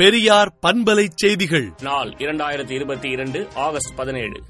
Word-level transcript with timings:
பெரியார் 0.00 0.58
பண்பலை 0.66 1.08
செய்திகள். 1.14 1.72
நாள் 1.82 2.08
இரண்டாயிரத்தி 2.08 2.70
இருபத்தி 2.70 3.08
இரண்டு 3.08 3.48
ஆகஸ்ட் 3.54 3.94
பதினேழு. 3.96 4.42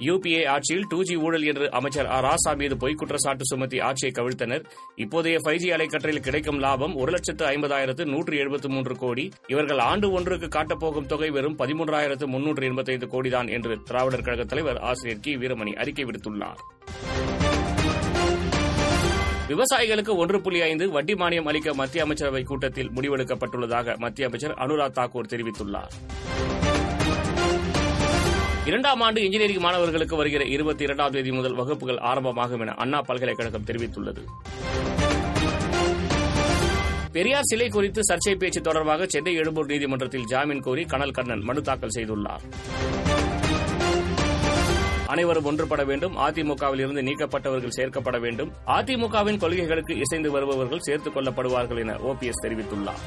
யுபிஏ 0.00 0.46
ஆட்சியில் 0.46 0.84
டூ 0.88 1.02
ஜி 1.02 1.16
ஊழல் 1.16 1.42
என்று 1.42 1.70
அமைச்சர் 1.70 2.06
ஆ 2.06 2.20
ராசா 2.22 2.56
மீது 2.56 2.76
பொய் 2.76 2.94
குற்றச்சாட்டு 2.94 3.44
சுமத்தி 3.44 3.80
ஆட்சியை 3.80 4.14
கவிழ்த்தனர். 4.18 4.64
இப்போதைய 4.96 5.38
ஃபைவ் 5.44 5.56
ஜி 5.56 5.70
அலைக்கற்றில் 5.70 6.20
கிடைக்கும் 6.20 6.58
லாபம் 6.58 6.94
ஒரு 6.94 7.10
லட்சத்து 7.10 7.46
ஐம்பதாயிரத்து 7.46 8.04
நூற்று 8.04 8.36
எழுபத்து 8.36 8.68
மூன்று 8.68 8.96
கோடி. 8.96 9.30
இவர்கள் 9.46 9.78
ஆண்டு 9.78 10.10
ஒன்றுக்கு 10.10 10.46
காட்டப்போகும் 10.46 11.06
தொகை 11.06 11.30
வெறும் 11.30 11.58
பதிமூன்றாயிரத்து 11.58 12.26
முன்னூற்று 12.26 12.66
எண்பத்தைந்து 12.66 13.06
கோடிதான் 13.06 13.50
என்று 13.50 13.82
திராவிடர் 13.82 14.22
கழக 14.22 14.44
தலைவர் 14.44 14.78
ஆசிரியர் 14.78 15.20
கி 15.20 15.36
வீரமணி 15.36 15.72
அறிக்கை 15.72 16.04
விடுத்துள்ளார். 16.04 16.62
விவசாயிகளுக்கு 19.48 20.16
ஒன்று 20.16 20.40
புள்ளி 20.40 20.60
ஐந்து 20.60 20.90
வட்டி 20.90 21.14
மானியம் 21.14 21.46
அளிக்க 21.46 21.74
மத்திய 21.74 22.02
அமைச்சரவை 22.04 22.42
கூட்டத்தில் 22.42 22.90
முடிவெடுக்கப்பட்டுள்ளதாக 22.90 23.96
மத்திய 23.96 24.26
அமைச்சர் 24.26 24.54
அனுராக் 24.58 24.96
தாக்கூர் 24.98 25.30
தெரிவித்துள்ளார். 25.30 25.92
இரண்டாம் 28.64 29.00
ஆண்டு 29.00 29.22
இன்ஜினியரிங் 29.22 29.60
மாணவர்களுக்கு 29.60 30.16
வருகிற 30.16 30.44
இருபத்தி 30.44 30.84
இரண்டாம் 30.84 31.10
தேதி 31.10 31.32
முதல் 31.32 31.54
வகுப்புகள் 31.54 31.98
ஆரம்பமாகும் 31.98 32.60
என 32.60 32.74
அண்ணா 32.74 33.00
பல்கலைக்கழகம் 33.00 33.64
தெரிவித்துள்ளது. 33.66 34.24
பெரியார் 37.12 37.42
சிலை 37.42 37.68
குறித்து 37.68 38.00
சர்ச்சை 38.08 38.34
பேச்சு 38.34 38.60
தொடர்பாக 38.60 39.06
சென்னை 39.06 39.34
எழும்பூர் 39.34 39.66
நீதிமன்றத்தில் 39.66 40.24
ஜாமீன் 40.24 40.60
கோரி 40.60 40.84
கனல் 40.84 41.10
கண்ணன் 41.10 41.42
மனு 41.42 41.62
தாக்கல் 41.62 41.94
செய்துள்ளார். 41.94 42.44
அனைவரும் 45.12 45.44
ஒன்றுபட 45.44 45.84
வேண்டும். 45.84 46.16
அதிமுகவில் 46.16 46.78
இருந்து 46.78 47.02
நீக்கப்பட்டவர்கள் 47.02 47.68
சேர்க்கப்பட 47.68 48.18
வேண்டும். 48.18 48.52
அதிமுகவின் 48.66 49.38
கொள்கைகளுக்கு 49.38 49.98
இசைந்து 49.98 50.30
வருபவர்கள் 50.30 50.78
சேர்த்துக் 50.78 51.16
கொள்ளப்படுவார்கள் 51.16 51.78
என 51.78 51.94
ஓபிஎஸ் 51.94 52.42
தெரிவித்துள்ளார். 52.42 53.00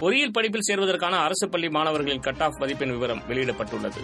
பொறியியல் 0.00 0.30
படிப்பில் 0.30 0.60
சேர்வதற்கான 0.66 1.18
அரசு 1.18 1.48
பள்ளி 1.48 1.68
மாணவர்களின் 1.68 2.20
கட் 2.20 2.42
ஆஃப் 2.42 2.56
மதிப்பெண் 2.58 2.90
விவரம் 2.90 3.22
வெளியிடப்பட்டுள்ளது. 3.28 4.00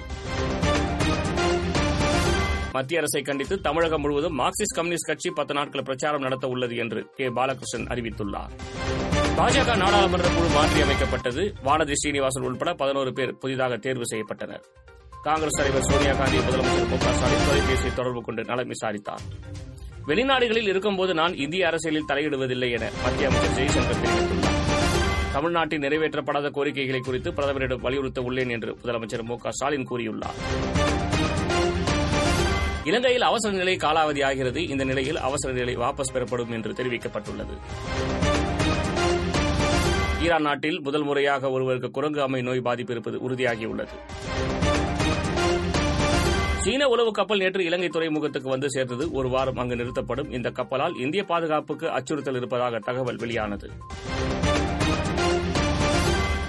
மத்திய 2.73 2.99
அரசை 2.99 3.23
கண்டித்து 3.23 3.61
தமிழகம் 3.61 4.01
முழுவதும் 4.01 4.39
மார்க்சிஸ்ட் 4.39 4.75
கம்யூனிஸ்ட் 4.75 5.07
கட்சி 5.07 5.31
பத்து 5.31 5.55
நாட்கள் 5.55 5.83
பிரச்சாரம் 5.83 6.21
நடத்த 6.21 6.47
உள்ளது 6.47 6.77
என்று 6.77 7.11
கே. 7.17 7.29
பாலகிருஷ்ணன் 7.29 7.87
அறிவித்துள்ளார். 7.89 8.51
பாஜக 9.37 9.77
நாடாளுமன்ற 9.77 10.29
குழு 10.29 10.49
மாற்றி 10.49 10.81
அமைக்கப்பட்டது 10.81 11.55
வானதி 11.65 11.93
ஸ்ரீனிவாசன் 11.93 12.43
உட்பட 12.43 12.75
பதினோரு 12.75 13.13
பேர் 13.13 13.39
புதிதாக 13.39 13.77
தேர்வு 13.77 14.03
செய்யப்பட்டனர். 14.11 14.63
காங்கிரஸ் 15.25 15.57
தலைவர் 15.59 15.87
சோனியா 15.89 16.13
காந்தி 16.19 16.37
முதலமைச்சர் 16.37 16.87
மு 16.91 16.99
க 17.03 17.09
ஸ்டாலின் 17.17 17.43
தொலைபேசியை 17.47 17.95
தொடர்பு 17.95 18.21
கொண்டு 18.23 18.43
நலம் 18.45 18.69
விசாரித்தார். 18.69 19.25
வெளிநாடுகளில் 20.07 20.69
இருக்கும்போது 20.73 21.15
நான் 21.15 21.35
இந்திய 21.45 21.67
அரசியலில் 21.67 22.07
தலையிடுவதில்லை 22.11 22.69
என 22.77 22.85
மத்திய 23.03 23.29
அமைச்சர் 23.29 23.57
ஜெய்சங்கர் 23.59 24.01
தெரிவித்துள்ளார். 24.05 24.57
தமிழ்நாட்டில் 25.33 25.83
நிறைவேற்றப்படாத 25.83 26.51
கோரிக்கைகளை 26.51 27.01
குறித்து 27.01 27.33
பிரதமரிடம் 27.33 27.81
வலியுறுத்த 27.81 28.21
உள்ளேன் 28.21 28.49
என்று 28.49 28.77
முதலமைச்சர் 28.85 29.23
மு 29.23 29.37
க 29.37 29.51
ஸ்டாலின் 29.51 29.87
கூறியுள்ளார். 29.91 30.39
இலங்கையில் 32.85 33.23
அவசர 33.23 33.53
நிலை 33.57 33.77
காலாவதியாகிறது. 33.77 34.69
இந்த 34.69 34.85
நிலையில் 34.85 35.19
அவசர 35.29 35.53
நிலை 35.53 35.77
வாபஸ் 35.77 36.13
பெறப்படும் 36.13 36.51
என்று 36.51 36.73
தெரிவிக்கப்பட்டுள்ளது. 36.73 37.57
ஈரான் 40.23 40.43
நாட்டில் 40.43 40.81
முதல் 40.81 41.03
முறையாக 41.03 41.51
ஒருவருக்கு 41.51 41.91
குரங்கு 41.91 42.23
அம்மை 42.23 42.43
நோய் 42.43 42.67
பாதிப்பு 42.69 42.93
இருப்பது 42.93 43.19
உறுதியாகியுள்ளது. 43.29 43.97
சீன 46.65 46.87
உளவு 46.87 47.13
கப்பல் 47.13 47.39
நேற்று 47.39 47.65
இலங்கை 47.65 47.89
துறைமுகத்துக்கு 47.89 48.49
வந்து 48.49 48.71
சேர்ந்தது 48.71 49.13
ஒரு 49.13 49.29
வாரம் 49.29 49.57
அங்கு 49.57 49.77
நிறுத்தப்படும். 49.77 50.31
இந்த 50.31 50.51
கப்பலால் 50.51 50.97
இந்திய 50.97 51.25
பாதுகாப்புக்கு 51.25 51.91
அச்சுறுத்தல் 51.91 52.37
இருப்பதாக 52.37 52.79
தகவல் 52.79 53.17
வெளியானது. 53.17 53.71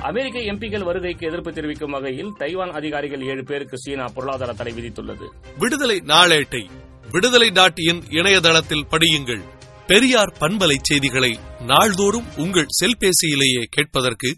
அமெரிக்க 0.01 0.39
எம்பிக்கள் 0.39 0.83
வருகைக்கு 0.83 1.27
எதிர்ப்பு 1.27 1.53
தெரிவிக்கும் 1.53 1.91
வகையில் 1.91 2.31
தைவான் 2.37 2.71
அதிகாரிகள் 2.71 3.21
ஏழு 3.21 3.43
பேருக்கு 3.43 3.77
சீனா 3.77 4.05
பொருளாதார 4.05 4.53
தடை 4.53 4.73
விதித்துள்ளது. 4.73 5.27
விடுதலை 5.59 5.97
நாளேட்டை 5.97 6.69
விடுதலை 7.11 7.49
டாட் 7.49 7.79
இன் 7.79 8.03
இணையதளத்தில் 8.09 8.87
படியுங்கள். 8.91 9.43
பெரியார் 9.87 10.37
பண்பலை 10.39 10.77
செய்திகளை 10.81 11.39
நாள்தோறும் 11.65 12.25
உங்கள் 12.37 12.67
செல்பேசியிலேயே 12.81 13.63
கேட்பதற்கு 13.69 14.37